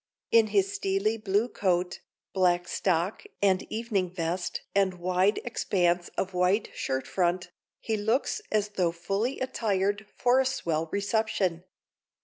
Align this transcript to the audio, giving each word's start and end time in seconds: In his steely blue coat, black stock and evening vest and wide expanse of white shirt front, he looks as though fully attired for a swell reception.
In 0.31 0.47
his 0.47 0.73
steely 0.73 1.15
blue 1.17 1.47
coat, 1.47 1.99
black 2.33 2.67
stock 2.67 3.23
and 3.39 3.61
evening 3.71 4.09
vest 4.09 4.61
and 4.73 4.95
wide 4.95 5.39
expanse 5.45 6.07
of 6.17 6.33
white 6.33 6.69
shirt 6.73 7.05
front, 7.05 7.51
he 7.79 7.95
looks 7.97 8.41
as 8.51 8.69
though 8.69 8.91
fully 8.91 9.39
attired 9.39 10.07
for 10.17 10.39
a 10.39 10.45
swell 10.47 10.89
reception. 10.91 11.65